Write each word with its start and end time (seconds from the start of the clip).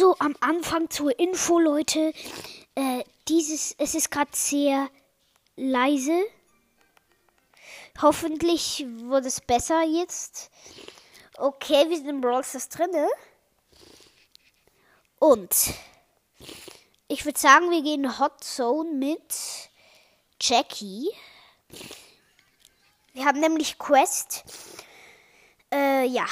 so 0.00 0.16
am 0.18 0.34
Anfang 0.40 0.88
zur 0.88 1.18
Info, 1.18 1.58
Leute. 1.58 2.14
Äh, 2.74 3.04
dieses, 3.28 3.74
es 3.76 3.94
ist 3.94 4.10
gerade 4.10 4.30
sehr 4.32 4.88
leise. 5.56 6.24
Hoffentlich 8.00 8.86
wird 8.86 9.26
es 9.26 9.42
besser 9.42 9.82
jetzt. 9.82 10.50
Okay, 11.36 11.90
wir 11.90 11.98
sind 11.98 12.08
im 12.08 12.20
Brawl 12.22 12.42
Stars 12.42 12.70
drinne. 12.70 13.08
Und 15.18 15.54
ich 17.08 17.26
würde 17.26 17.38
sagen, 17.38 17.70
wir 17.70 17.82
gehen 17.82 18.18
Hot 18.18 18.42
Zone 18.42 18.92
mit 18.94 19.34
Jackie. 20.40 21.10
Wir 23.12 23.26
haben 23.26 23.40
nämlich 23.40 23.78
Quest. 23.78 24.44
Äh, 25.70 26.06
ja. 26.06 26.24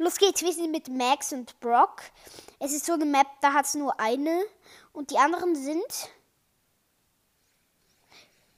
Los 0.00 0.16
geht's, 0.16 0.40
wir 0.40 0.54
sind 0.54 0.70
mit 0.70 0.88
Max 0.88 1.30
und 1.30 1.60
Brock. 1.60 2.00
Es 2.58 2.72
ist 2.72 2.86
so 2.86 2.94
eine 2.94 3.04
Map, 3.04 3.26
da 3.42 3.52
hat 3.52 3.66
es 3.66 3.74
nur 3.74 4.00
eine. 4.00 4.46
Und 4.94 5.10
die 5.10 5.18
anderen 5.18 5.54
sind. 5.54 6.08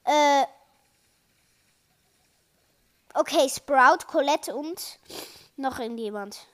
Äh. 0.05 0.45
Okay, 3.15 3.49
Sprout, 3.49 4.07
Colette 4.07 4.55
und 4.55 5.01
noch 5.57 5.81
irgendjemand. 5.81 6.47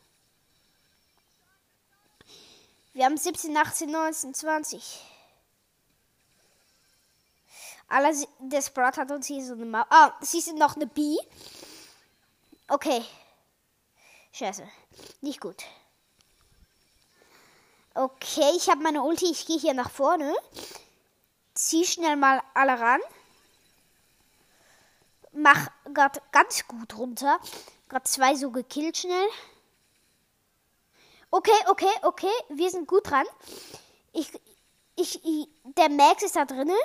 Wir 2.95 3.05
haben 3.05 3.19
17, 3.19 3.55
18, 3.55 3.91
19, 3.91 4.33
20. 4.33 5.03
Aller, 7.89 8.15
der 8.39 8.63
Sprout 8.63 8.97
hat 8.97 9.11
uns 9.11 9.27
hier 9.27 9.45
so 9.45 9.53
eine 9.53 9.67
Maus. 9.67 9.87
Ah, 9.91 10.15
sie 10.23 10.41
sind 10.41 10.59
noch 10.59 10.77
eine 10.77 10.87
B. 10.87 11.19
Okay. 12.69 13.05
Scheiße. 14.39 14.69
Nicht 15.21 15.41
gut. 15.41 15.65
Okay, 17.95 18.53
ich 18.57 18.69
habe 18.71 18.85
meine 18.85 19.03
Ulti. 19.03 19.29
Ich 19.29 19.47
gehe 19.47 19.59
hier 19.59 19.75
nach 19.75 19.91
vorne. 19.91 20.33
Zieh 21.55 21.85
schnell 21.85 22.15
mal 22.15 22.41
alle 22.55 22.79
ran. 22.79 23.01
Mach 25.33 25.73
gerade 25.93 26.23
ganz 26.31 26.69
gut 26.69 26.97
runter. 26.97 27.41
Gerade 27.89 28.05
zwei 28.05 28.37
so 28.37 28.53
gekillt 28.53 28.99
schnell. 28.99 29.29
Okay, 31.33 31.59
okay, 31.67 31.91
okay. 32.03 32.31
Wir 32.49 32.71
sind 32.71 32.87
gut 32.87 33.11
dran. 33.11 33.27
Ich, 34.13 34.31
ich, 34.95 35.25
ich 35.25 35.49
der 35.65 35.89
Max 35.89 36.23
ist 36.23 36.37
da 36.37 36.45
drinnen. 36.45 36.79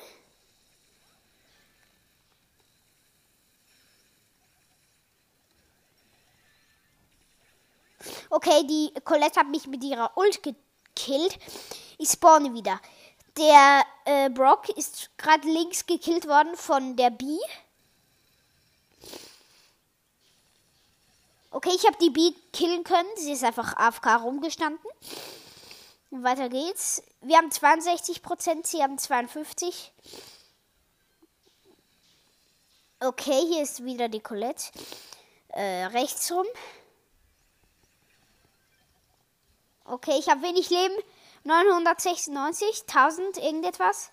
Okay, 8.30 8.66
die 8.68 8.94
Colette 9.04 9.40
hat 9.40 9.50
mich 9.50 9.68
mit 9.68 9.84
ihrer 9.84 10.16
Ult 10.18 10.42
gekillt. 10.44 11.38
Ich 11.98 12.10
spawne 12.10 12.54
wieder. 12.54 12.80
Der 13.38 13.84
äh, 14.06 14.30
Brock 14.30 14.70
ist 14.70 15.10
gerade 15.18 15.48
links 15.48 15.86
gekillt 15.86 16.28
worden 16.28 16.56
von 16.56 16.96
der 16.96 17.10
B. 17.10 17.26
Okay, 21.50 21.72
ich 21.76 21.86
habe 21.86 21.98
die 22.02 22.10
B 22.10 22.34
killen 22.52 22.84
können. 22.84 23.10
Sie 23.16 23.32
ist 23.32 23.44
einfach 23.44 23.76
AFK 23.78 24.22
rumgestanden. 24.24 24.80
Weiter 26.10 26.50
geht's. 26.50 27.02
Wir 27.22 27.38
haben 27.38 27.50
62%, 27.50 28.68
sie 28.68 28.84
haben 28.84 28.98
52%. 28.98 29.74
Okay, 33.00 33.42
hier 33.48 33.64
ist 33.64 33.84
wieder 33.84 34.10
die 34.10 34.20
Colette. 34.20 34.66
Äh, 35.50 35.86
rechts 35.86 36.32
rum. 36.32 36.46
Okay, 39.86 40.18
ich 40.18 40.30
habe 40.30 40.42
wenig 40.44 40.70
Leben. 40.70 40.96
996, 41.44 42.84
1000, 42.88 43.38
irgendetwas. 43.38 44.12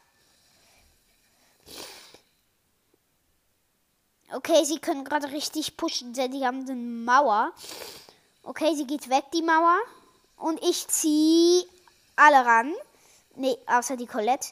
Okay, 4.33 4.65
sie 4.65 4.79
können 4.79 5.05
gerade 5.05 5.31
richtig 5.31 5.77
pushen, 5.77 6.13
denn 6.13 6.33
die 6.33 6.45
haben 6.45 6.63
eine 6.63 6.75
Mauer. 6.75 7.53
Okay, 8.43 8.75
sie 8.75 8.87
geht 8.87 9.09
weg, 9.11 9.25
die 9.33 9.43
Mauer. 9.43 9.79
Und 10.37 10.63
ich 10.65 10.89
ziehe 10.89 11.65
alle 12.17 12.45
ran. 12.45 12.75
Nee, 13.37 13.57
außer 13.67 13.97
die 13.97 14.07
Colette. 14.07 14.49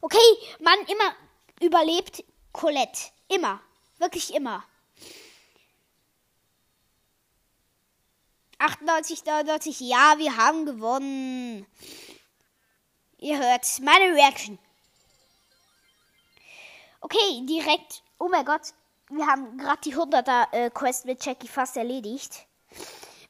Okay, 0.00 0.18
Mann, 0.60 0.78
immer 0.86 1.14
überlebt 1.60 2.24
Colette. 2.52 3.10
Immer. 3.28 3.60
Wirklich 3.98 4.34
immer. 4.34 4.64
98, 8.64 9.26
99, 9.26 9.80
ja, 9.80 10.14
wir 10.16 10.38
haben 10.38 10.64
gewonnen. 10.64 11.66
Ihr 13.18 13.38
hört 13.38 13.66
meine 13.82 14.14
Reaction. 14.14 14.58
Okay, 17.02 17.44
direkt. 17.46 18.02
Oh 18.18 18.28
mein 18.28 18.46
Gott, 18.46 18.62
wir 19.10 19.26
haben 19.26 19.58
gerade 19.58 19.80
die 19.84 19.94
100er 19.94 20.52
äh, 20.52 20.70
Quest 20.70 21.04
mit 21.04 21.22
Jackie 21.22 21.48
fast 21.48 21.76
erledigt. 21.76 22.46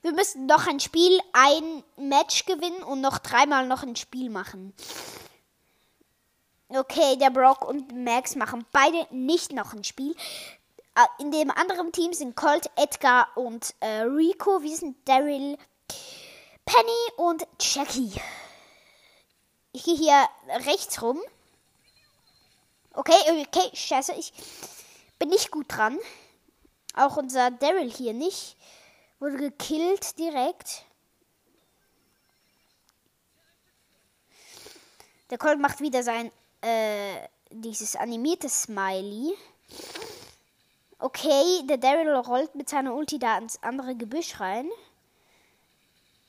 Wir 0.02 0.12
müssen 0.12 0.46
noch 0.46 0.68
ein 0.68 0.78
Spiel, 0.78 1.18
ein 1.32 1.82
Match 1.96 2.44
gewinnen 2.44 2.84
und 2.84 3.00
noch 3.00 3.18
dreimal 3.18 3.66
noch 3.66 3.82
ein 3.82 3.96
Spiel 3.96 4.30
machen. 4.30 4.72
Okay, 6.68 7.16
der 7.16 7.30
Brock 7.30 7.64
und 7.64 7.92
Max 7.92 8.36
machen 8.36 8.64
beide 8.70 9.06
nicht 9.10 9.52
noch 9.52 9.72
ein 9.72 9.82
Spiel. 9.82 10.14
Äh, 10.96 11.22
in 11.22 11.30
dem 11.32 11.50
anderen 11.50 11.90
Team 11.92 12.12
sind 12.12 12.36
Colt, 12.36 12.70
Edgar 12.76 13.28
und 13.36 13.74
äh, 13.80 14.02
Rico. 14.02 14.62
Wir 14.62 14.76
sind 14.76 14.96
Daryl, 15.08 15.58
Penny 16.64 17.12
und 17.16 17.46
Jackie. 17.60 18.12
Ich 19.72 19.84
gehe 19.84 19.96
hier 19.96 20.28
rechts 20.66 21.02
rum. 21.02 21.20
Okay, 22.92 23.12
okay, 23.26 23.70
scheiße, 23.72 24.12
ich 24.12 24.32
bin 25.18 25.30
nicht 25.30 25.50
gut 25.50 25.66
dran. 25.68 25.98
Auch 26.94 27.16
unser 27.16 27.50
Daryl 27.50 27.90
hier 27.90 28.12
nicht. 28.12 28.56
Wurde 29.18 29.36
gekillt 29.36 30.16
direkt. 30.16 30.84
Der 35.30 35.38
Colt 35.38 35.58
macht 35.58 35.80
wieder 35.80 36.04
sein, 36.04 36.30
äh, 36.60 37.26
dieses 37.50 37.96
animierte 37.96 38.48
Smiley. 38.48 39.34
Okay, 40.98 41.62
der 41.66 41.78
Daryl 41.78 42.14
rollt 42.14 42.54
mit 42.54 42.68
seiner 42.68 42.94
Ulti 42.94 43.18
da 43.18 43.38
ins 43.38 43.62
andere 43.62 43.94
Gebüsch 43.94 44.40
rein. 44.40 44.70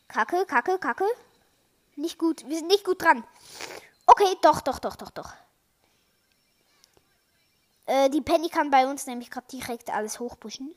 Kacke, 0.07 0.45
kacke, 0.45 0.77
kacke. 0.79 1.05
Nicht 1.95 2.17
gut. 2.17 2.47
Wir 2.47 2.57
sind 2.57 2.67
nicht 2.67 2.83
gut 2.83 3.01
dran. 3.01 3.23
Okay, 4.05 4.35
doch, 4.41 4.61
doch, 4.61 4.79
doch, 4.79 4.95
doch, 4.95 5.11
doch. 5.11 5.33
Äh, 7.85 8.09
die 8.09 8.21
Penny 8.21 8.49
kann 8.49 8.71
bei 8.71 8.87
uns 8.87 9.05
nämlich 9.05 9.29
gerade 9.29 9.47
direkt 9.47 9.89
alles 9.89 10.19
hochpushen. 10.19 10.73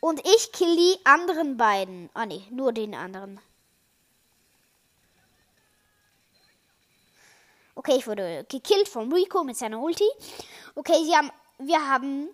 Und 0.00 0.20
ich 0.20 0.52
kill 0.52 0.76
die 0.76 0.98
anderen 1.04 1.56
beiden. 1.56 2.10
Ah, 2.14 2.26
ne, 2.26 2.42
nur 2.50 2.72
den 2.72 2.94
anderen. 2.94 3.40
Okay, 7.76 7.96
ich 7.96 8.06
wurde 8.06 8.46
gekillt 8.48 8.88
von 8.88 9.12
Rico 9.12 9.44
mit 9.44 9.56
seiner 9.58 9.78
Ulti. 9.78 10.08
Okay, 10.74 11.04
sie 11.04 11.14
haben, 11.14 11.30
wir 11.58 11.86
haben 11.86 12.28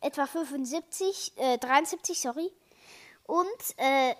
etwa 0.00 0.26
75, 0.26 1.32
äh, 1.36 1.58
73, 1.58 2.18
sorry. 2.18 2.50
Und, 3.24 3.46
äh, 3.76 4.14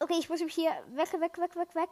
okay, 0.00 0.16
ich 0.18 0.28
muss 0.28 0.40
mich 0.40 0.56
hier 0.56 0.72
weg, 0.88 1.12
weg, 1.12 1.38
weg, 1.38 1.54
weg, 1.54 1.74
weg. 1.76 1.90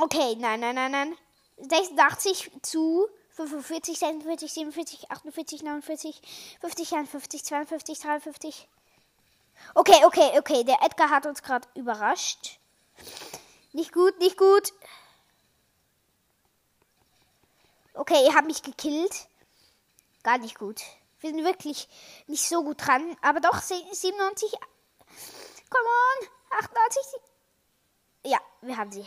Okay, 0.00 0.36
nein, 0.38 0.60
nein, 0.60 0.74
nein, 0.74 0.90
nein. 0.90 1.18
86 1.58 2.50
zu 2.62 3.08
45, 3.32 3.98
46, 3.98 4.52
47, 4.52 5.10
48, 5.10 5.62
49, 5.62 6.22
50, 6.60 6.92
51, 6.94 7.44
52, 7.44 7.98
53. 7.98 8.68
Okay, 9.74 10.04
okay, 10.04 10.38
okay. 10.38 10.64
Der 10.64 10.82
Edgar 10.82 11.10
hat 11.10 11.26
uns 11.26 11.42
gerade 11.42 11.68
überrascht. 11.74 12.58
Nicht 13.72 13.92
gut, 13.92 14.18
nicht 14.18 14.36
gut. 14.38 14.72
Okay, 17.94 18.24
ihr 18.26 18.34
habt 18.34 18.46
mich 18.46 18.62
gekillt. 18.62 19.28
Gar 20.22 20.38
nicht 20.38 20.58
gut. 20.58 20.82
Wir 21.20 21.30
sind 21.30 21.44
wirklich 21.44 21.88
nicht 22.26 22.48
so 22.48 22.62
gut 22.62 22.86
dran. 22.86 23.16
Aber 23.22 23.40
doch, 23.40 23.60
97. 23.60 24.52
Come 25.70 25.88
on. 26.22 26.28
88. 26.58 27.02
Ja, 28.24 28.38
wir 28.60 28.76
haben 28.76 28.92
sie. 28.92 29.06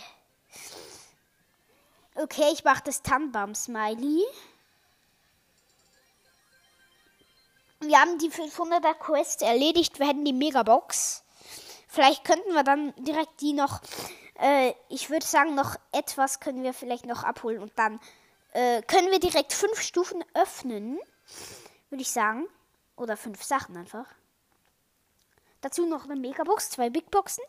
Okay, 2.16 2.50
ich 2.52 2.64
mache 2.64 2.84
das 2.84 3.02
Tannenbaum-Smiley. 3.02 4.24
Wir 7.82 8.00
haben 8.00 8.18
die 8.18 8.30
500er 8.30 8.94
Quest 8.96 9.42
erledigt. 9.42 10.00
Wir 10.00 10.08
hätten 10.08 10.26
die 10.26 10.34
Megabox. 10.34 11.24
Vielleicht 11.88 12.24
könnten 12.24 12.54
wir 12.54 12.64
dann 12.64 12.94
direkt 12.98 13.42
die 13.42 13.54
noch 13.54 13.82
äh, 14.40 14.74
ich 14.88 15.10
würde 15.10 15.26
sagen, 15.26 15.56
noch 15.56 15.76
etwas 15.92 16.40
können 16.40 16.64
wir 16.64 16.74
vielleicht 16.74 17.06
noch 17.06 17.24
abholen 17.24 17.62
und 17.62 17.74
dann 17.76 18.00
äh, 18.54 18.82
können 18.84 19.12
wir 19.12 19.20
direkt 19.20 19.54
fünf 19.54 19.82
Stufen 19.82 20.24
öffnen, 20.34 20.98
würde 21.90 22.02
ich 22.02 22.12
sagen. 22.12 22.48
Oder 22.96 23.16
fünf 23.16 23.44
Sachen 23.44 23.78
einfach. 23.78 24.06
Dazu 25.62 25.86
noch 25.86 26.06
eine 26.06 26.16
Megabox, 26.16 26.70
zwei 26.70 26.90
Big 26.90 27.12
Boxen, 27.12 27.44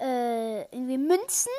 äh, 0.00 0.62
irgendwie 0.74 0.98
Münzen. 0.98 1.52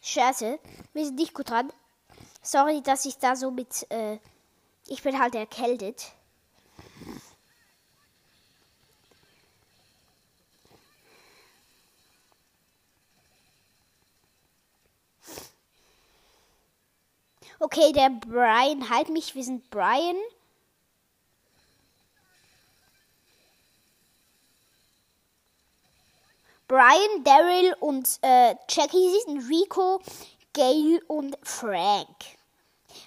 Scheiße, 0.00 0.58
wir 0.92 1.04
sind 1.04 1.16
nicht 1.16 1.34
gut 1.34 1.50
dran. 1.50 1.72
Sorry, 2.46 2.80
dass 2.80 3.04
ich 3.06 3.18
da 3.18 3.34
so 3.34 3.50
mit, 3.50 3.90
äh, 3.90 4.20
ich 4.86 5.02
bin 5.02 5.18
halt 5.18 5.34
erkältet. 5.34 6.12
Okay, 17.58 17.92
der 17.92 18.10
Brian, 18.10 18.90
halt 18.90 19.08
mich, 19.08 19.34
wir 19.34 19.42
sind 19.42 19.68
Brian. 19.70 20.16
Brian, 26.68 27.24
Daryl 27.24 27.74
und 27.80 28.08
äh, 28.22 28.54
Jackie 28.68 29.10
Rico, 29.48 30.00
Gail 30.52 31.02
und 31.08 31.36
Frank. 31.42 32.35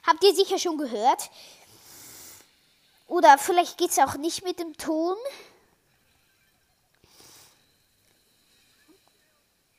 Habt 0.06 0.24
ihr 0.24 0.34
sicher 0.34 0.60
schon 0.60 0.78
gehört? 0.78 1.30
Oder 3.08 3.38
vielleicht 3.38 3.78
geht 3.78 3.92
es 3.92 4.00
auch 4.00 4.16
nicht 4.16 4.44
mit 4.44 4.60
dem 4.60 4.78
Ton. 4.78 5.18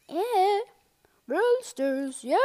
Yeah. 0.08 0.60
Brewsters, 1.26 2.24
yeah. 2.24 2.38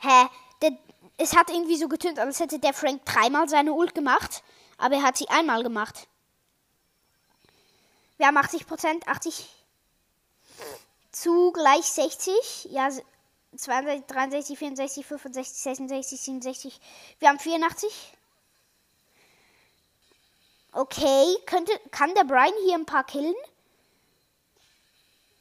Hä? 0.00 0.28
Der, 0.60 0.76
es 1.16 1.36
hat 1.36 1.50
irgendwie 1.50 1.76
so 1.76 1.88
getönt, 1.88 2.18
als 2.18 2.40
hätte 2.40 2.58
der 2.58 2.74
Frank 2.74 3.04
dreimal 3.04 3.48
seine 3.48 3.72
Ult 3.72 3.94
gemacht. 3.94 4.42
Aber 4.76 4.96
er 4.96 5.02
hat 5.02 5.16
sie 5.16 5.28
einmal 5.28 5.62
gemacht. 5.62 6.08
Wir 8.16 8.26
haben 8.26 8.36
80 8.36 8.66
Prozent, 8.66 9.06
80 9.06 9.57
zu 11.20 11.52
gleich 11.52 11.84
60. 11.84 12.68
Ja, 12.70 12.90
62, 13.56 14.06
63, 14.06 14.58
64, 14.58 15.06
65, 15.06 15.62
66, 15.62 16.20
67. 16.20 16.80
Wir 17.18 17.28
haben 17.28 17.38
84. 17.38 18.12
Okay, 20.72 21.36
könnte, 21.46 21.72
kann 21.90 22.14
der 22.14 22.24
Brian 22.24 22.52
hier 22.64 22.74
ein 22.74 22.86
paar 22.86 23.04
killen? 23.04 23.34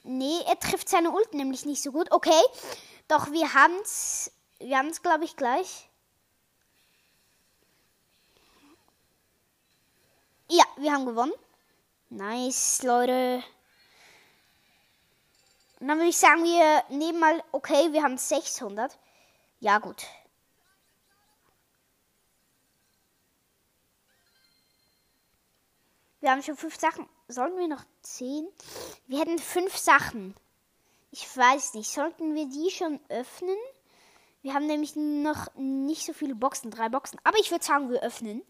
Nee, 0.03 0.39
er 0.47 0.57
trifft 0.59 0.87
seine 0.87 1.11
Ult 1.11 1.33
nämlich 1.33 1.65
nicht 1.65 1.83
so 1.83 1.91
gut. 1.91 2.11
Okay, 2.11 2.41
doch 3.07 3.31
wir 3.31 3.53
haben's, 3.53 4.31
wir 4.59 4.77
haben's 4.77 5.01
glaube 5.01 5.25
ich 5.25 5.35
gleich. 5.35 5.89
Ja, 10.49 10.63
wir 10.77 10.93
haben 10.93 11.05
gewonnen. 11.05 11.33
Nice, 12.09 12.83
Leute. 12.83 13.43
Und 15.79 15.87
dann 15.87 15.97
würde 15.97 16.09
ich 16.09 16.17
sagen, 16.17 16.43
wir 16.43 16.83
nehmen 16.89 17.19
mal, 17.19 17.43
okay, 17.51 17.91
wir 17.93 18.03
haben 18.03 18.17
600. 18.17 18.97
Ja, 19.59 19.77
gut. 19.77 20.05
Wir 26.19 26.31
haben 26.31 26.41
schon 26.41 26.57
fünf 26.57 26.79
Sachen. 26.79 27.07
Sollten 27.27 27.57
wir 27.57 27.67
noch 27.67 27.83
zehn? 28.01 28.47
Wir 29.05 29.19
hätten 29.19 29.37
fünf 29.37 29.77
Sachen. 29.77 30.35
Ich 31.11 31.37
weiß 31.37 31.75
nicht. 31.75 31.89
Sollten 31.89 32.33
wir 32.35 32.47
die 32.47 32.71
schon 32.71 32.99
öffnen? 33.09 33.57
Wir 34.41 34.53
haben 34.53 34.65
nämlich 34.65 34.95
noch 34.95 35.53
nicht 35.55 36.05
so 36.05 36.13
viele 36.13 36.35
Boxen, 36.35 36.71
drei 36.71 36.89
Boxen. 36.89 37.19
Aber 37.23 37.37
ich 37.37 37.51
würde 37.51 37.65
sagen, 37.65 37.89
wir 37.89 38.01
öffnen. 38.01 38.43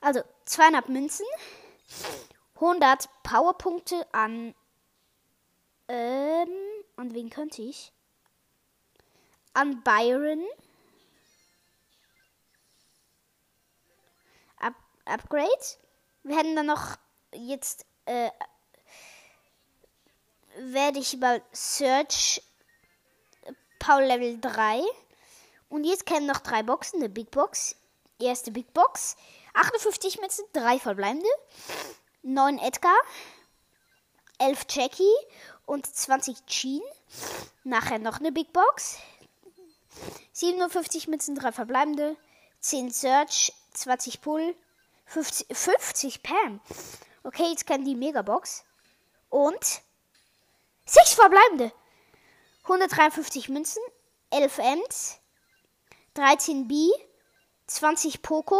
Also 0.00 0.22
200 0.44 0.88
Münzen, 0.88 1.26
100 2.56 3.08
Powerpunkte 3.22 4.06
an. 4.12 4.54
Ähm, 5.88 6.48
an 6.96 7.14
wen 7.14 7.30
könnte 7.30 7.62
ich? 7.62 7.92
An 9.52 9.82
Byron. 9.82 10.44
Up 14.58 14.74
Upgrade. 15.04 15.48
Wir 16.22 16.36
hätten 16.36 16.56
dann 16.56 16.66
noch 16.66 16.96
jetzt. 17.32 17.86
Äh, 18.06 18.30
werde 20.56 21.00
ich 21.00 21.16
mal 21.16 21.42
Search 21.52 22.42
Power 23.78 24.02
Level 24.02 24.40
3. 24.40 24.82
Und 25.68 25.84
jetzt 25.84 26.06
kämen 26.06 26.26
noch 26.26 26.38
drei 26.38 26.62
Boxen. 26.62 27.00
Eine 27.00 27.08
Big 27.08 27.30
Box. 27.30 27.76
Erste 28.18 28.50
Big 28.52 28.72
Box. 28.72 29.16
58 29.54 30.20
Münzen, 30.20 30.44
3 30.52 30.80
verbleibende, 30.80 31.28
9 32.22 32.58
Edgar, 32.58 32.96
11 34.38 34.66
Jackie 34.68 35.14
und 35.66 35.86
20 35.86 36.46
Jean. 36.46 36.82
Nachher 37.64 37.98
noch 37.98 38.20
eine 38.20 38.32
Big 38.32 38.52
Box. 38.52 38.98
57 40.32 41.08
Münzen, 41.08 41.34
3 41.34 41.52
verbleibende, 41.52 42.16
10 42.60 42.90
Search, 42.90 43.52
20 43.74 44.20
Pull, 44.20 44.54
50, 45.06 45.56
50 45.56 46.22
Pam. 46.22 46.60
Okay, 47.22 47.48
jetzt 47.50 47.66
kann 47.66 47.84
die 47.84 47.94
Megabox. 47.94 48.64
Und 49.30 49.82
6 50.86 51.14
verbleibende. 51.14 51.72
153 52.64 53.48
Münzen, 53.50 53.82
11 54.30 54.58
Ms, 54.58 55.18
13 56.14 56.66
B, 56.66 56.90
20 57.66 58.22
Poco, 58.22 58.58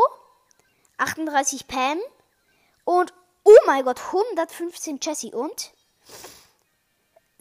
38 0.99 1.67
Pam 1.67 1.99
und 2.85 3.15
oh 3.45 3.57
mein 3.67 3.85
Gott, 3.85 4.01
115 4.01 5.01
Jessie 5.03 5.33
und 5.33 5.73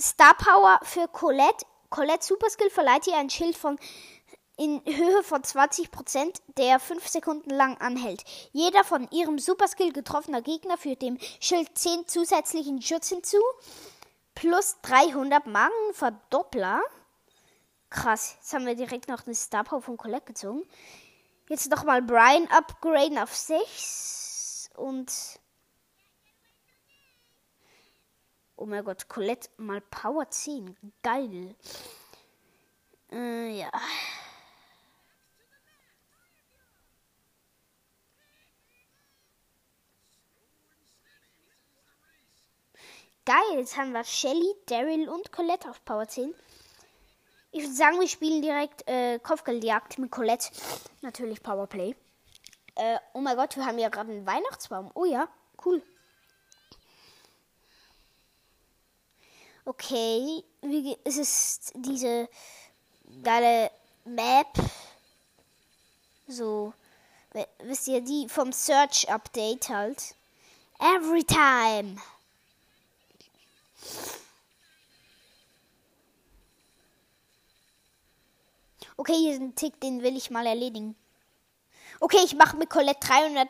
Star 0.04 0.34
Power 0.36 0.82
für 0.84 1.08
Colette. 1.08 1.66
Colette 1.90 2.26
Super 2.26 2.50
Skill 2.50 2.70
verleiht 2.70 3.08
ihr 3.08 3.16
ein 3.16 3.30
Schild 3.30 3.56
von 3.56 3.80
in 4.58 4.82
Höhe 4.86 5.24
von 5.24 5.42
20%, 5.42 6.42
der 6.58 6.80
5 6.82 7.08
Sekunden 7.08 7.50
lang 7.50 7.78
anhält. 7.78 8.24
Jeder 8.52 8.84
von 8.84 9.10
ihrem 9.12 9.40
Super 9.40 9.68
Skill 9.70 9.94
getroffener 9.94 10.42
Gegner 10.42 10.78
führt 10.78 11.02
dem 11.02 11.18
Schild 11.40 11.78
10 11.78 12.08
zusätzlichen 12.08 12.82
Schutz 12.82 13.08
hinzu. 13.10 13.38
Plus 14.36 14.76
300 14.82 15.48
Magenverdoppler. 15.48 16.82
Krass, 17.90 18.36
jetzt 18.42 18.54
haben 18.54 18.66
wir 18.66 18.76
direkt 18.76 19.08
noch 19.08 19.26
eine 19.26 19.36
Star 19.36 19.64
Power 19.64 19.82
von 19.82 19.96
Colette 19.96 20.26
gezogen. 20.26 20.64
Jetzt 21.48 21.70
nochmal 21.72 22.02
Brian 22.02 22.48
upgraden 22.48 23.18
auf 23.20 23.34
6. 23.34 24.70
Und. 24.76 25.40
Oh 28.56 28.66
mein 28.66 28.84
Gott, 28.84 29.10
Colette 29.10 29.50
mal 29.58 29.82
Power 29.82 30.30
10. 30.30 30.78
Geil. 31.02 31.56
Äh, 33.12 33.60
ja. 33.60 33.72
Geil, 43.26 43.58
jetzt 43.58 43.78
haben 43.78 43.94
wir 43.94 44.04
Shelly, 44.04 44.54
Daryl 44.66 45.08
und 45.08 45.32
Colette 45.32 45.70
auf 45.70 45.84
Power 45.86 46.08
10. 46.08 46.34
Ich 47.52 47.62
würde 47.62 47.74
sagen, 47.74 48.00
wir 48.00 48.08
spielen 48.08 48.42
direkt 48.42 48.88
äh, 48.88 49.20
Kopfgeldjagd 49.20 49.98
mit 50.00 50.12
Colette. 50.12 50.50
Natürlich 51.02 51.42
Powerplay. 51.42 51.96
Äh, 52.76 52.98
oh 53.14 53.22
mein 53.22 53.38
Gott, 53.38 53.56
wir 53.56 53.66
haben 53.66 53.78
ja 53.78 53.90
gerade 53.90 54.12
einen 54.12 54.26
Weihnachtsbaum. 54.26 54.92
Oh 54.96 55.06
ja, 55.06 55.30
cool. 55.66 55.82
Okay, 59.66 60.44
wie, 60.62 60.98
es 61.06 61.18
ist 61.18 61.72
diese 61.76 62.28
geile 63.24 63.72
Map. 64.04 64.48
So, 66.28 66.74
wisst 67.60 67.88
ihr, 67.88 68.02
die 68.02 68.28
vom 68.28 68.52
Search 68.52 69.10
Update 69.10 69.70
halt. 69.70 70.16
Every 70.80 71.24
time. 71.24 71.96
Okay, 78.98 79.16
hier 79.16 79.34
ist 79.34 79.42
ein 79.42 79.56
Tick, 79.56 79.80
den 79.80 80.04
will 80.04 80.18
ich 80.18 80.30
mal 80.30 80.46
erledigen. 80.46 80.96
Okay, 82.02 82.20
ich 82.26 82.36
mache 82.36 82.58
mit 82.58 82.70
Colette 82.70 83.00
300, 83.00 83.48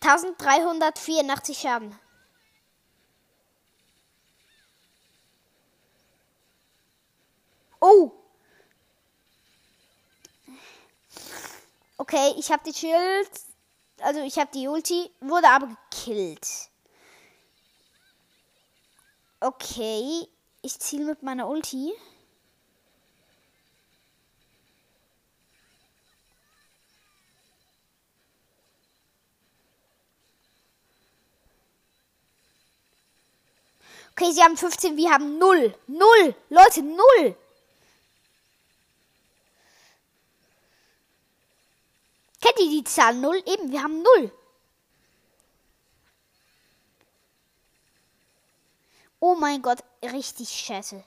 1384 0.00 1.58
Schaden. 1.58 1.96
Oh! 7.80 8.12
Okay, 11.96 12.34
ich 12.38 12.50
habe 12.50 12.62
die 12.64 12.74
Schild, 12.74 13.30
also 14.00 14.20
ich 14.20 14.38
habe 14.38 14.50
die 14.52 14.68
Ulti, 14.68 15.10
wurde 15.20 15.48
aber 15.48 15.68
gekillt. 15.90 16.46
Okay, 19.40 20.26
ich 20.62 20.78
ziele 20.78 21.04
mit 21.04 21.22
meiner 21.22 21.48
Ulti. 21.48 21.92
Okay, 34.12 34.32
sie 34.32 34.42
haben 34.42 34.56
15, 34.56 34.96
wir 34.98 35.10
haben 35.10 35.38
0. 35.38 35.74
0. 35.86 36.34
Leute, 36.50 36.82
0. 36.82 37.36
Kennt 42.40 42.58
ihr 42.58 42.70
die 42.70 42.84
Zahl 42.84 43.14
0? 43.14 43.42
Eben, 43.46 43.70
wir 43.70 43.82
haben 43.82 44.02
0. 44.02 44.32
Oh 49.20 49.34
mein 49.34 49.60
Gott, 49.60 49.84
richtig 50.02 50.48
scheiße. 50.48 51.04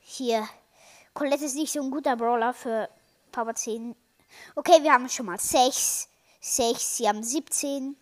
Hier. 0.00 0.48
Colette 1.12 1.44
ist 1.44 1.56
nicht 1.56 1.72
so 1.72 1.82
ein 1.82 1.90
guter 1.90 2.14
Brawler 2.16 2.54
für 2.54 2.88
Power 3.32 3.54
10. 3.54 3.96
Okay, 4.54 4.82
wir 4.82 4.92
haben 4.92 5.08
schon 5.08 5.26
mal 5.26 5.40
6. 5.40 6.08
6, 6.40 6.96
sie 6.96 7.08
haben 7.08 7.22
17. 7.22 7.96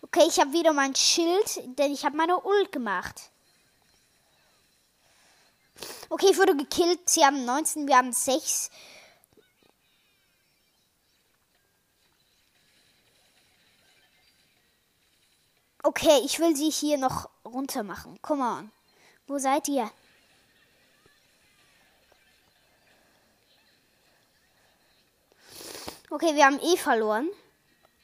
Okay, 0.00 0.24
ich 0.28 0.40
habe 0.40 0.52
wieder 0.52 0.72
mein 0.72 0.94
Schild, 0.94 1.78
denn 1.78 1.92
ich 1.92 2.04
habe 2.04 2.16
meine 2.16 2.40
Ult 2.42 2.72
gemacht. 2.72 3.30
Okay, 6.08 6.28
ich 6.30 6.38
wurde 6.38 6.56
gekillt. 6.56 7.08
Sie 7.08 7.24
haben 7.24 7.44
19, 7.44 7.88
wir 7.88 7.96
haben 7.96 8.12
6. 8.12 8.70
Okay, 15.82 16.20
ich 16.24 16.38
will 16.38 16.56
sie 16.56 16.70
hier 16.70 16.96
noch 16.96 17.28
runter 17.44 17.82
machen. 17.82 18.18
Come 18.22 18.42
on. 18.42 18.72
Wo 19.26 19.38
seid 19.38 19.68
ihr? 19.68 19.90
Okay, 26.10 26.34
wir 26.34 26.46
haben 26.46 26.58
eh 26.60 26.76
verloren. 26.76 27.28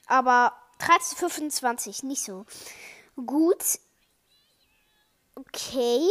Aber 0.07 0.53
13, 0.79 1.17
25, 1.17 2.03
nicht 2.03 2.25
so 2.25 2.45
gut. 3.15 3.79
Okay. 5.35 6.07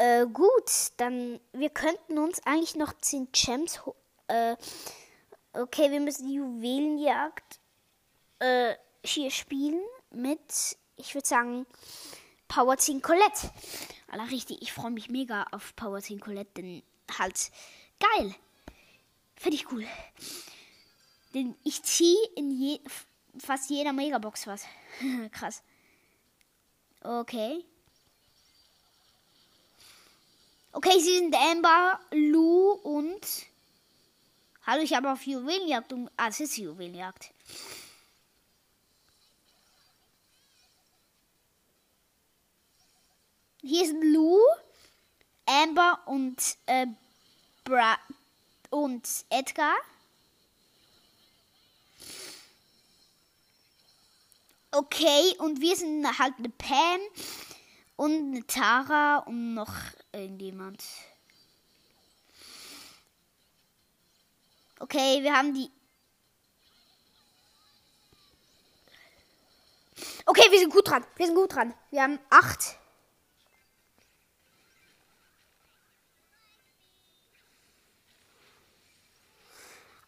Äh, 0.00 0.26
gut, 0.32 0.70
dann 0.96 1.40
wir 1.52 1.68
könnten 1.68 2.16
uns 2.16 2.40
eigentlich 2.46 2.74
noch 2.74 2.94
10 2.94 3.28
Gems. 3.32 3.80
Äh, 4.28 4.56
okay, 5.52 5.90
wir 5.90 6.00
müssen 6.00 6.26
die 6.26 6.36
Juwelenjagd 6.36 7.60
äh, 8.38 8.76
hier 9.04 9.30
spielen 9.30 9.82
mit, 10.10 10.40
ich 10.96 11.14
würde 11.14 11.28
sagen, 11.28 11.66
Power 12.48 12.78
10 12.78 13.02
Colette. 13.02 13.52
Aller 14.08 14.30
richtig, 14.30 14.62
ich 14.62 14.72
freue 14.72 14.90
mich 14.90 15.10
mega 15.10 15.44
auf 15.52 15.76
Power 15.76 16.00
10 16.00 16.18
Colette, 16.18 16.62
denn 16.62 16.82
halt 17.18 17.50
geil. 18.00 18.34
Finde 19.36 19.56
ich 19.56 19.70
cool. 19.70 19.86
Denn 21.34 21.54
ich 21.62 21.82
ziehe 21.82 22.26
in 22.36 22.50
je, 22.50 22.80
fast 23.36 23.68
jeder 23.68 23.92
Megabox 23.92 24.46
was. 24.46 24.64
Krass. 25.30 25.62
Okay. 27.02 27.66
Okay, 30.72 31.00
sie 31.00 31.18
sind 31.18 31.34
Amber, 31.34 31.98
Lou 32.12 32.70
und. 32.70 33.26
Hallo, 34.64 34.82
ich 34.82 34.94
habe 34.94 35.10
auf 35.10 35.26
Juwelenjagd. 35.26 35.92
Um, 35.92 36.08
ah, 36.16 36.28
es 36.28 36.38
ist 36.38 36.56
Juwelenjagd. 36.58 37.32
Hier 43.62 43.84
sind 43.84 44.04
Lou, 44.12 44.38
Amber 45.44 45.98
und 46.06 46.40
äh, 46.66 46.86
Bra 47.64 47.98
und 48.70 49.08
Edgar. 49.28 49.74
Okay, 54.70 55.34
und 55.38 55.60
wir 55.60 55.74
sind 55.74 56.06
halt 56.18 56.34
eine 56.38 56.48
Pam 56.48 57.00
und 58.00 58.32
eine 58.32 58.46
Tara 58.46 59.18
und 59.18 59.52
noch 59.52 59.74
irgendjemand. 60.10 60.82
Okay, 64.78 65.22
wir 65.22 65.36
haben 65.36 65.52
die. 65.52 65.70
Okay, 70.24 70.50
wir 70.50 70.60
sind 70.60 70.72
gut 70.72 70.88
dran. 70.88 71.04
Wir 71.16 71.26
sind 71.26 71.34
gut 71.34 71.54
dran. 71.54 71.74
Wir 71.90 72.02
haben 72.04 72.18
acht. 72.30 72.78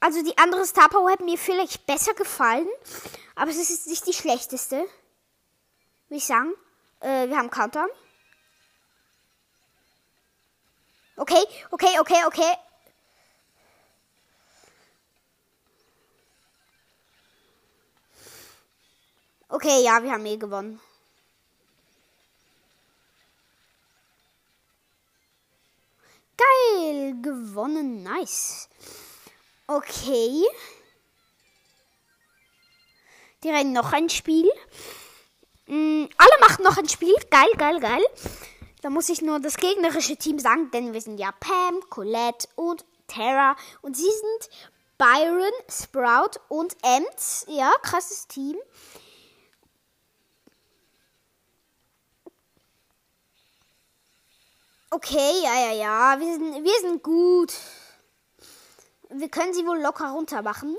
Also 0.00 0.22
die 0.22 0.38
andere 0.38 0.64
Star 0.64 0.88
Power 0.88 1.10
hat 1.10 1.20
mir 1.20 1.36
vielleicht 1.36 1.84
besser 1.84 2.14
gefallen, 2.14 2.68
aber 3.34 3.50
es 3.50 3.58
ist 3.58 3.86
nicht 3.86 4.06
die 4.06 4.14
schlechteste. 4.14 4.76
Würde 4.76 6.16
ich 6.16 6.24
sagen. 6.24 6.54
Äh, 7.02 7.28
wir 7.28 7.36
haben 7.36 7.50
Countdown. 7.50 7.88
Okay, 11.16 11.44
okay, 11.70 11.98
okay, 12.00 12.24
okay. 12.26 12.54
Okay, 19.48 19.82
ja, 19.82 20.02
wir 20.02 20.12
haben 20.12 20.24
eh 20.24 20.36
gewonnen. 20.36 20.80
Geil, 26.36 27.20
gewonnen, 27.20 28.02
nice. 28.02 28.68
Okay. 29.66 30.44
Die 33.42 33.50
rennen 33.50 33.72
noch 33.72 33.92
ein 33.92 34.08
Spiel. 34.08 34.50
Mhm, 35.72 36.10
alle 36.18 36.40
machen 36.40 36.64
noch 36.64 36.76
ein 36.76 36.86
Spiel. 36.86 37.14
Geil, 37.30 37.48
geil, 37.56 37.80
geil. 37.80 38.04
Da 38.82 38.90
muss 38.90 39.08
ich 39.08 39.22
nur 39.22 39.40
das 39.40 39.56
gegnerische 39.56 40.18
Team 40.18 40.38
sagen, 40.38 40.70
denn 40.70 40.92
wir 40.92 41.00
sind 41.00 41.16
ja 41.16 41.32
Pam, 41.32 41.80
Colette 41.88 42.46
und 42.56 42.84
Tara. 43.06 43.56
Und 43.80 43.96
sie 43.96 44.02
sind 44.02 44.50
Byron, 44.98 45.50
Sprout 45.70 46.38
und 46.48 46.76
Ems. 46.82 47.46
Ja, 47.48 47.72
krasses 47.80 48.26
Team. 48.26 48.58
Okay, 54.90 55.40
ja, 55.42 55.54
ja, 55.54 55.72
ja. 55.72 56.20
Wir 56.20 56.34
sind, 56.34 56.64
wir 56.64 56.80
sind 56.82 57.02
gut. 57.02 57.54
Wir 59.08 59.30
können 59.30 59.54
sie 59.54 59.66
wohl 59.66 59.80
locker 59.80 60.10
runter 60.10 60.42
machen. 60.42 60.76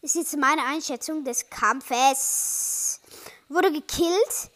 Ist 0.00 0.14
jetzt 0.14 0.34
meine 0.38 0.64
Einschätzung 0.64 1.24
des 1.24 1.50
Kampfes. 1.50 3.02
Wurde 3.48 3.72
gekillt. 3.72 4.50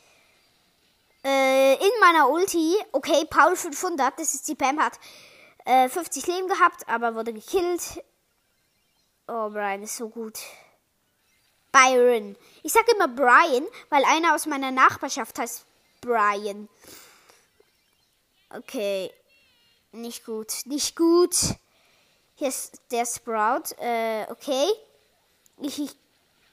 Äh, 1.24 1.74
in 1.74 2.00
meiner 2.00 2.28
Ulti. 2.30 2.76
Okay, 2.92 3.24
Paul 3.28 3.56
500. 3.56 4.18
Das 4.18 4.34
ist 4.34 4.48
die 4.48 4.54
Pam 4.54 4.80
hat 4.80 4.98
äh, 5.64 5.88
50 5.88 6.26
Leben 6.26 6.48
gehabt, 6.48 6.88
aber 6.88 7.14
wurde 7.14 7.32
gekillt. 7.32 8.02
Oh, 9.26 9.50
Brian 9.50 9.82
ist 9.82 9.96
so 9.96 10.08
gut. 10.08 10.38
Byron. 11.70 12.36
Ich 12.62 12.72
sage 12.72 12.92
immer 12.94 13.08
Brian, 13.08 13.66
weil 13.90 14.04
einer 14.04 14.34
aus 14.34 14.46
meiner 14.46 14.70
Nachbarschaft 14.70 15.38
heißt 15.38 15.66
Brian. 16.00 16.68
Okay. 18.50 19.12
Nicht 19.92 20.24
gut. 20.24 20.52
Nicht 20.64 20.96
gut. 20.96 21.36
Hier 22.36 22.48
ist 22.48 22.80
der 22.90 23.04
Sprout. 23.04 23.74
Äh, 23.78 24.26
okay. 24.30 24.66
Ich, 25.58 25.78
ich 25.78 25.90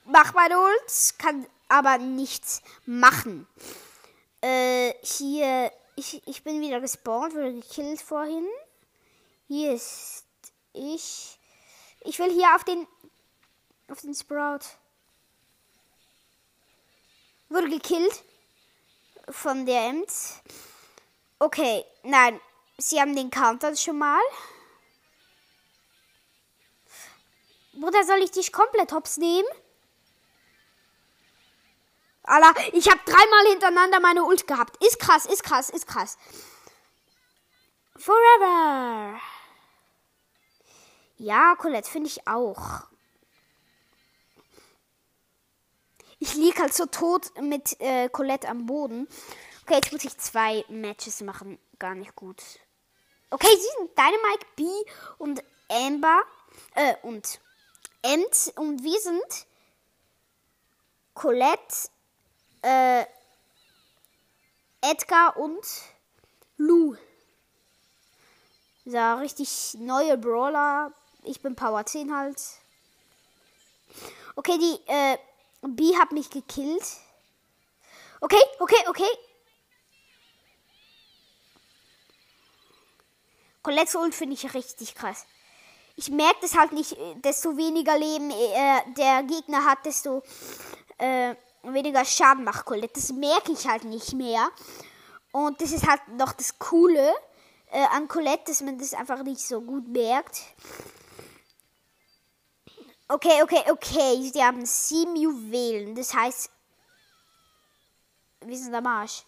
mach 0.05 0.33
meine 0.33 0.59
Ult, 0.59 1.13
kann 1.17 1.45
aber 1.77 1.97
nichts 1.97 2.61
machen. 2.85 3.47
Äh, 4.41 4.93
hier. 5.03 5.71
Ich, 5.97 6.21
ich 6.27 6.43
bin 6.43 6.59
wieder 6.59 6.81
gespawnt, 6.81 7.33
wurde 7.33 7.53
gekillt 7.53 8.01
vorhin. 8.01 8.47
Hier 9.47 9.73
ist 9.73 10.25
ich. 10.73 11.39
Ich 12.01 12.19
will 12.19 12.31
hier 12.31 12.53
auf 12.55 12.63
den. 12.63 12.87
Auf 13.89 14.01
den 14.01 14.13
Sprout. 14.13 14.65
Wurde 17.49 17.69
gekillt. 17.69 18.23
Von 19.29 19.65
der 19.65 19.89
Ems. 19.89 20.41
Okay, 21.39 21.85
nein. 22.03 22.39
Sie 22.77 22.99
haben 22.99 23.15
den 23.15 23.29
Counter 23.29 23.75
schon 23.75 23.97
mal. 23.97 24.21
Bruder, 27.73 28.03
soll 28.05 28.19
ich 28.19 28.31
dich 28.31 28.51
komplett 28.51 28.91
hops 28.91 29.17
nehmen? 29.17 29.47
Alter, 32.27 32.53
ich 32.73 32.89
habe 32.89 32.99
dreimal 33.05 33.45
hintereinander 33.49 33.99
meine 33.99 34.23
Ult 34.23 34.47
gehabt. 34.47 34.83
Ist 34.83 34.99
krass, 34.99 35.25
ist 35.25 35.43
krass, 35.43 35.69
ist 35.69 35.87
krass. 35.87 36.17
Forever. 37.97 39.19
Ja, 41.17 41.55
Colette 41.55 41.89
finde 41.89 42.07
ich 42.09 42.27
auch. 42.27 42.87
Ich 46.19 46.33
liege 46.35 46.61
halt 46.61 46.73
so 46.73 46.85
tot 46.87 47.31
mit 47.41 47.79
äh, 47.79 48.09
Colette 48.09 48.49
am 48.49 48.65
Boden. 48.65 49.07
Okay, 49.63 49.75
jetzt 49.75 49.91
muss 49.91 50.03
ich 50.03 50.17
zwei 50.17 50.65
Matches 50.69 51.21
machen. 51.21 51.59
Gar 51.79 51.95
nicht 51.95 52.15
gut. 52.15 52.41
Okay, 53.29 53.47
sie 53.49 53.67
sind 53.77 53.97
Dynamite, 53.97 54.45
B 54.55 54.63
und 55.17 55.43
Amber. 55.69 56.21
Äh, 56.73 56.95
und 57.03 57.39
Ent. 58.01 58.53
Und 58.55 58.83
wir 58.83 58.99
sind 58.99 59.47
Colette, 61.13 61.89
äh, 62.65 63.05
Edgar 64.81 65.37
und 65.37 65.65
Lou. 66.57 66.95
So, 68.85 69.13
richtig 69.15 69.75
neue 69.79 70.17
Brawler. 70.17 70.91
Ich 71.23 71.41
bin 71.41 71.55
Power 71.55 71.85
10 71.85 72.15
halt. 72.15 72.41
Okay, 74.35 74.57
die 74.57 74.91
äh, 74.91 75.17
B 75.61 75.95
hat 75.97 76.11
mich 76.11 76.29
gekillt. 76.29 76.85
Okay, 78.21 78.41
okay, 78.59 78.83
okay. 78.87 79.09
Colette's 83.63 83.95
Ult 83.95 84.13
finde 84.13 84.35
ich 84.35 84.53
richtig 84.53 84.93
krass. 84.95 85.25
Ich 85.95 86.09
merke 86.09 86.41
das 86.41 86.55
halt 86.55 86.71
nicht, 86.71 86.93
äh, 86.93 87.15
desto 87.15 87.57
weniger 87.57 87.97
Leben 87.97 88.29
äh, 88.29 88.93
der 88.93 89.23
Gegner 89.23 89.65
hat, 89.65 89.85
desto 89.85 90.21
äh, 90.97 91.35
weniger 91.73 92.05
Schaden 92.05 92.43
macht 92.43 92.65
Colette. 92.65 92.93
Das 92.95 93.11
merke 93.11 93.51
ich 93.51 93.67
halt 93.67 93.83
nicht 93.83 94.13
mehr. 94.13 94.49
Und 95.31 95.61
das 95.61 95.71
ist 95.71 95.87
halt 95.87 96.07
noch 96.09 96.33
das 96.33 96.59
Coole 96.59 97.13
äh, 97.71 97.85
an 97.91 98.07
Colette, 98.07 98.43
dass 98.47 98.61
man 98.61 98.77
das 98.77 98.93
einfach 98.93 99.21
nicht 99.23 99.41
so 99.41 99.61
gut 99.61 99.87
merkt. 99.87 100.41
Okay, 103.07 103.43
okay, 103.43 103.63
okay. 103.69 104.31
Sie 104.33 104.43
haben 104.43 104.65
sieben 104.65 105.15
Juwelen. 105.15 105.95
Das 105.95 106.13
heißt, 106.13 106.49
wir 108.41 108.57
sind 108.57 108.73
am 108.73 108.87
Arsch. 108.87 109.23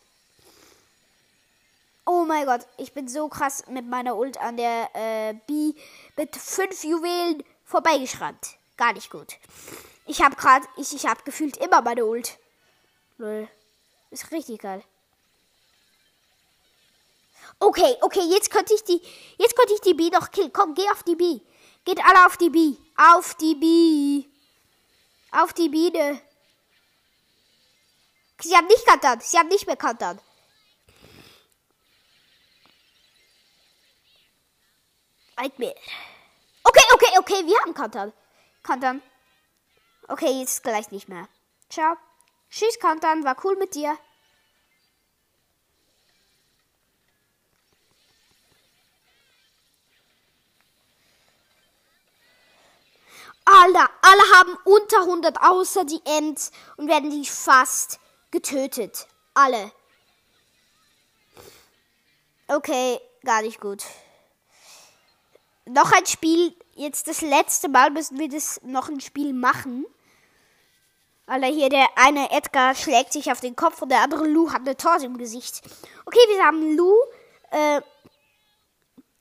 Oh 2.05 2.23
mein 2.25 2.45
Gott, 2.45 2.65
ich 2.77 2.93
bin 2.93 3.09
so 3.09 3.27
krass 3.27 3.65
mit 3.67 3.85
meiner 3.85 4.15
Ult 4.15 4.37
an 4.37 4.55
der 4.55 4.89
äh, 4.93 5.33
B 5.45 5.73
mit 6.15 6.35
fünf 6.37 6.83
Juwelen 6.85 7.43
vorbeigeschrammt. 7.65 8.57
Gar 8.77 8.93
nicht 8.93 9.09
gut. 9.09 9.35
Ich 10.07 10.21
habe 10.21 10.35
gerade, 10.35 10.65
ich, 10.77 10.93
ich 10.93 11.05
habe 11.05 11.21
gefühlt 11.23 11.57
immer 11.57 11.81
meine 11.81 12.05
Ult. 12.05 12.39
Lol. 13.17 13.47
Ist 14.09 14.31
richtig 14.31 14.61
geil. 14.61 14.83
Okay, 17.59 17.97
okay, 18.01 18.21
jetzt 18.29 18.51
könnte 18.51 18.73
ich 18.73 18.83
die, 18.83 19.01
jetzt 19.37 19.55
könnte 19.55 19.73
ich 19.73 19.81
die 19.81 19.93
B 19.93 20.09
noch 20.09 20.31
killen. 20.31 20.53
Komm, 20.53 20.73
geh 20.73 20.89
auf 20.89 21.03
die 21.03 21.15
B. 21.15 21.41
Geht 21.83 22.03
alle 22.03 22.25
auf 22.25 22.37
die 22.37 22.49
B. 22.49 22.75
Auf 22.95 23.35
die 23.35 23.55
B. 23.55 24.25
Auf 25.31 25.53
die 25.53 25.69
Biene. 25.69 26.21
Sie 28.41 28.55
haben 28.55 28.67
nicht 28.67 28.85
kantert. 28.85 29.23
Sie 29.23 29.37
haben 29.37 29.49
nicht 29.49 29.65
mehr 29.65 29.75
kantert. 29.75 30.19
Nightmare. 35.37 35.75
Okay, 36.63 36.83
okay, 36.93 37.19
okay, 37.19 37.45
wir 37.45 37.59
haben 37.61 37.73
kantern. 37.73 38.13
Kantern. 38.63 39.01
Okay, 40.07 40.39
jetzt 40.39 40.63
gleich 40.63 40.89
nicht 40.91 41.09
mehr. 41.09 41.27
Ciao. 41.69 41.97
Tschüss, 42.49 42.79
Kantern. 42.79 43.25
War 43.25 43.35
cool 43.43 43.57
mit 43.57 43.75
dir. 43.75 43.97
Alle, 53.49 53.89
alle 54.01 54.21
haben 54.33 54.57
unter 54.65 55.01
100, 55.01 55.41
außer 55.41 55.85
die 55.85 56.01
Ents 56.03 56.51
und 56.75 56.89
werden 56.89 57.09
die 57.09 57.25
fast 57.25 57.99
getötet. 58.29 59.07
Alle. 59.33 59.71
Okay, 62.47 62.99
gar 63.23 63.41
nicht 63.41 63.61
gut. 63.61 63.83
Noch 65.65 65.91
ein 65.91 66.05
Spiel. 66.05 66.55
Jetzt 66.75 67.07
das 67.07 67.21
letzte 67.21 67.69
Mal 67.69 67.89
müssen 67.89 68.19
wir 68.19 68.29
das 68.29 68.61
noch 68.63 68.89
ein 68.89 69.01
Spiel 69.01 69.33
machen. 69.33 69.85
Alter, 71.29 71.47
hier 71.47 71.67
der 71.67 71.85
eine 71.97 72.31
Edgar 72.31 72.73
schlägt 72.73 73.11
sich 73.11 73.29
auf 73.29 73.41
den 73.41 73.57
Kopf 73.57 73.81
und 73.81 73.89
der 73.89 74.01
andere 74.01 74.25
Lou 74.25 74.49
hat 74.49 74.61
eine 74.61 74.77
Torte 74.77 75.05
im 75.05 75.17
Gesicht. 75.17 75.61
Okay, 76.05 76.19
wir 76.29 76.45
haben 76.45 76.77
Lou, 76.77 76.95
äh, 77.51 77.81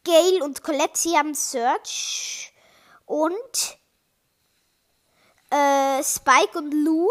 Gail 0.04 0.40
und 0.42 0.62
Colette. 0.62 0.96
Sie 0.96 1.18
haben 1.18 1.34
Search 1.34 2.52
und 3.06 3.78
äh, 5.50 6.00
Spike 6.04 6.56
und 6.56 6.70
Lou. 6.70 7.08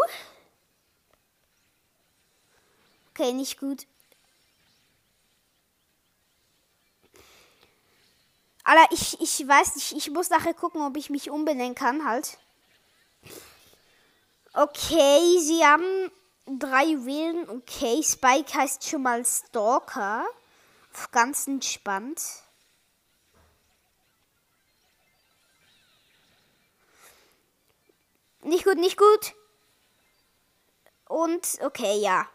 Okay, 3.10 3.34
nicht 3.34 3.60
gut. 3.60 3.86
Alter, 8.64 8.92
ich, 8.92 9.20
ich 9.20 9.46
weiß 9.46 9.76
nicht, 9.76 9.92
ich 9.92 10.10
muss 10.10 10.30
nachher 10.30 10.54
gucken, 10.54 10.80
ob 10.80 10.96
ich 10.96 11.10
mich 11.10 11.28
umbenennen 11.28 11.74
kann 11.74 12.08
halt. 12.08 12.38
Okay, 14.58 15.38
sie 15.38 15.66
haben 15.66 16.10
drei 16.46 16.84
Juwelen. 16.86 17.46
Okay, 17.50 18.02
Spike 18.02 18.54
heißt 18.54 18.88
schon 18.88 19.02
mal 19.02 19.22
Stalker. 19.22 20.24
Ganz 21.12 21.46
entspannt. 21.46 22.22
Nicht 28.40 28.64
gut, 28.64 28.78
nicht 28.78 28.96
gut. 28.96 29.34
Und 31.06 31.58
okay, 31.60 32.00
ja. 32.00 32.26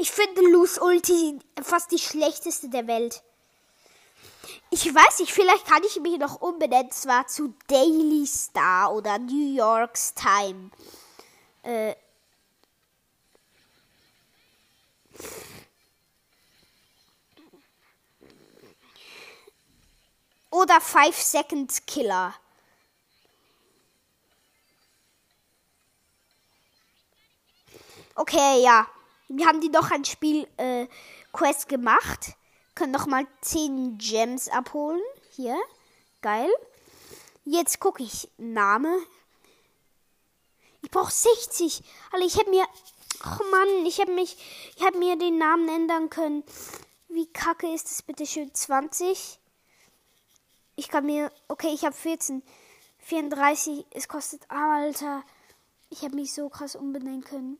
Ich 0.00 0.12
finde 0.12 0.40
Luz 0.40 0.78
Ulti 0.78 1.38
fast 1.62 1.90
die 1.90 1.98
schlechteste 1.98 2.70
der 2.70 2.86
Welt. 2.86 3.22
Ich 4.70 4.86
weiß 4.86 5.18
nicht, 5.18 5.30
vielleicht 5.30 5.66
kann 5.66 5.82
ich 5.84 6.00
mich 6.00 6.18
noch 6.18 6.40
umbenennen, 6.40 6.90
zwar 6.90 7.26
zu 7.26 7.54
Daily 7.66 8.26
Star 8.26 8.94
oder 8.94 9.18
New 9.18 9.54
York's 9.54 10.14
Time. 10.14 10.70
Äh, 11.62 11.94
oder 20.50 20.80
Five 20.80 21.20
Second 21.20 21.86
Killer. 21.86 22.34
Okay, 28.14 28.62
ja. 28.62 28.86
Wir 29.32 29.46
haben 29.46 29.60
die 29.60 29.68
noch 29.68 29.92
ein 29.92 30.04
Spiel 30.04 30.48
äh, 30.56 30.88
Quest 31.32 31.68
gemacht. 31.68 32.34
Können 32.74 32.90
noch 32.90 33.06
mal 33.06 33.28
10 33.42 33.96
Gems 33.96 34.48
abholen. 34.48 35.00
Hier. 35.36 35.56
Geil. 36.20 36.50
Jetzt 37.44 37.78
gucke 37.78 38.02
ich. 38.02 38.28
Name. 38.38 38.92
Ich 40.82 40.90
brauche 40.90 41.12
60. 41.12 41.80
Alter, 42.10 42.26
ich 42.26 42.36
hätte 42.38 42.50
mir. 42.50 42.66
Oh 43.24 43.44
Mann, 43.52 43.86
ich 43.86 44.00
habe 44.00 44.12
mich. 44.12 44.36
Ich 44.76 44.84
habe 44.84 44.98
mir 44.98 45.16
den 45.16 45.38
Namen 45.38 45.68
ändern 45.68 46.10
können. 46.10 46.42
Wie 47.08 47.26
kacke 47.26 47.72
ist 47.72 47.84
das 47.84 48.02
bitte 48.02 48.26
schön? 48.26 48.52
20. 48.52 49.38
Ich 50.74 50.88
kann 50.88 51.06
mir. 51.06 51.30
Okay, 51.46 51.70
ich 51.72 51.84
habe 51.84 51.94
14. 51.94 52.42
34. 52.98 53.86
Es 53.90 54.08
kostet. 54.08 54.50
Alter. 54.50 55.22
Ich 55.88 56.02
habe 56.02 56.16
mich 56.16 56.34
so 56.34 56.48
krass 56.48 56.74
umbenennen 56.74 57.22
können. 57.22 57.58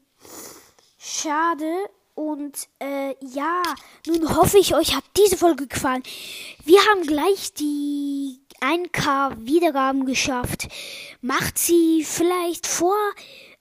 Schade. 1.03 1.89
Und 2.15 2.69
äh, 2.79 3.15
ja, 3.21 3.63
nun 4.07 4.37
hoffe 4.37 4.59
ich, 4.59 4.75
euch 4.75 4.95
hat 4.95 5.05
diese 5.17 5.39
Folge 5.39 5.67
gefallen. 5.67 6.03
Wir 6.65 6.79
haben 6.87 7.07
gleich 7.07 7.55
die 7.55 8.41
1K 8.61 9.33
Wiedergaben 9.39 10.05
geschafft. 10.05 10.69
Macht 11.23 11.57
sie 11.57 12.05
vielleicht 12.05 12.67
vor 12.67 12.99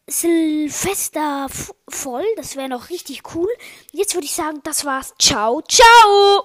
Silvester 0.08 1.48
voll. 1.88 2.26
Das 2.36 2.58
wäre 2.58 2.68
noch 2.68 2.90
richtig 2.90 3.22
cool. 3.34 3.50
Jetzt 3.94 4.16
würde 4.16 4.26
ich 4.26 4.34
sagen, 4.34 4.60
das 4.64 4.84
war's. 4.84 5.14
Ciao, 5.18 5.62
ciao! 5.62 6.44